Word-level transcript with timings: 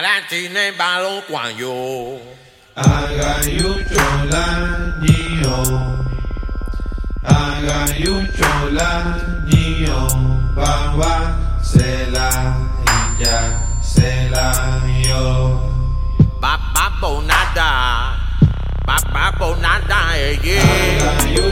Agarantine 0.00 0.72
balon 0.80 1.20
kwan 1.28 1.52
yo 1.60 2.16
Agayuchola 2.72 4.44
niyo 5.04 5.60
Agayuchola 7.20 8.88
niyo 9.44 10.00
Baba 10.56 11.36
sela 11.60 12.32
ya 13.20 13.60
sela 13.84 14.80
yo 15.04 15.60
Baba 16.40 16.96
bonada 16.96 17.72
Baba 18.88 19.36
bonada 19.36 20.16
eh 20.16 20.40
yeah 20.40 21.49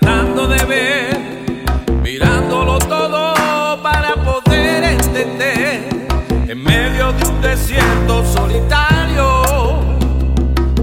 tratando 0.00 0.46
de 0.48 0.64
ver, 0.64 1.18
mirándolo 2.02 2.78
todo 2.78 3.34
para 3.82 4.14
poder 4.14 4.84
entender. 4.84 5.88
En 6.48 6.62
medio 6.62 7.12
de 7.12 7.28
un 7.28 7.40
desierto 7.40 8.24
solitario, 8.24 9.42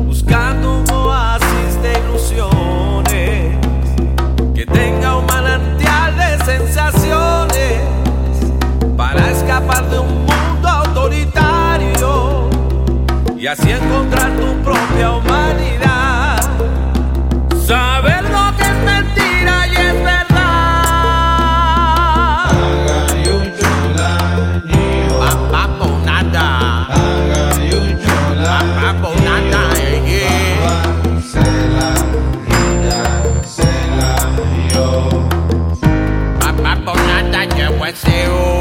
buscando 0.06 0.80
un 0.80 0.90
oasis 0.92 1.82
de 1.82 2.00
ilusiones 2.00 3.56
que 4.54 4.66
tenga 4.66 5.18
un 5.18 5.26
manantial 5.26 6.16
de 6.18 6.46
sensaciones 6.46 7.82
para 8.96 9.32
escapar 9.32 9.90
de 9.90 10.00
un 10.00 10.26
mundo 10.26 10.68
autoritario 10.68 12.50
y 13.38 13.48
así 13.48 13.72
encontrar 13.72 14.32
tu 14.38 14.54
propia 14.64 15.12
humanidad. 15.12 15.97
Yo 37.94 38.60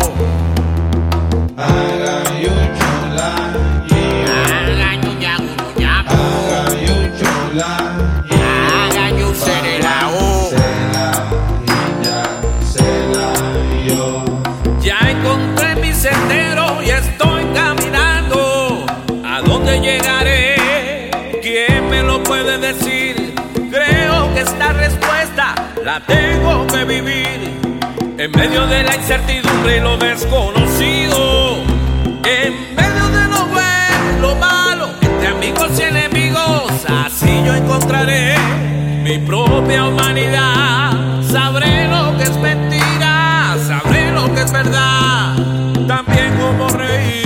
Ya 14.81 14.99
encontré 15.11 15.75
mi 15.77 15.93
sendero 15.93 16.81
y 16.83 16.91
estoy 16.91 17.45
caminando. 17.53 18.87
¿A 19.25 19.41
dónde 19.43 19.81
llegaré? 19.81 21.11
¿Quién 21.43 21.89
me 21.91 22.03
lo 22.05 22.23
puede 22.23 22.59
decir? 22.59 23.35
Creo 23.71 24.33
que 24.35 24.41
esta 24.43 24.73
respuesta 24.73 25.55
la 25.85 26.01
tengo 26.07 26.65
que 26.69 26.85
vivir. 26.85 27.56
En 28.27 28.33
medio 28.33 28.67
de 28.67 28.83
la 28.83 28.97
incertidumbre 28.97 29.77
y 29.77 29.81
lo 29.81 29.97
desconocido. 29.99 31.63
En 32.25 32.75
medio 32.75 33.09
de 33.09 33.29
lo 33.29 33.47
bueno 33.47 34.19
y 34.19 34.21
lo 34.21 34.35
malo. 34.35 34.89
Entre 35.01 35.29
amigos 35.29 35.71
y 35.79 35.83
enemigos. 35.83 36.73
Así 36.89 37.41
yo 37.45 37.55
encontraré 37.55 38.35
mi 39.05 39.19
propia 39.19 39.85
humanidad. 39.85 41.23
Sabré 41.23 41.87
lo 41.87 42.19
que 42.19 42.25
es 42.25 42.37
mentira. 42.39 43.57
Sabré 43.65 44.11
lo 44.11 44.35
que 44.35 44.43
es 44.43 44.51
verdad. 44.51 45.37
También 45.87 46.37
cómo 46.37 46.69
reír. 46.71 47.26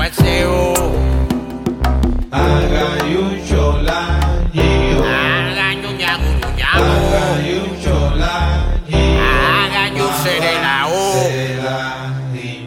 Bonada 0.00 0.08
je 0.08 0.46
weseo 0.46 0.74
Agayuchola 2.32 4.20
niyo 4.54 5.04
Aganyu 5.04 5.90
nyaguru 5.98 6.50
nyamo 6.56 6.92
Agayuchola 7.10 8.32
niyo 8.88 9.24
Aganyu 9.64 10.06
serena 10.22 10.86
o 10.86 11.12
Sela 11.22 11.78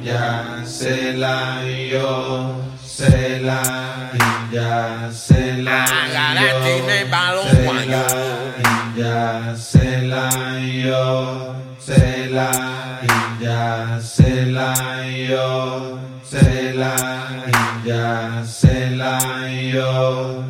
ya 0.03 0.65
sela 0.65 1.61
yo 1.91 2.55
Sela 2.85 3.61
ya 4.51 5.09
sela 5.11 5.85
Agarantine 5.85 7.05
balon 7.11 7.47
kwan 7.65 7.89
yo 7.89 8.05
ya 8.97 9.55
sela 9.55 10.29
yo 10.85 11.05
Sela 11.79 12.51
ya 13.41 13.99
sela 14.01 14.75
yo 15.29 15.99
Sela 16.33 16.97
ya 17.85 18.41
sela 18.41 19.21
yo 19.69 20.41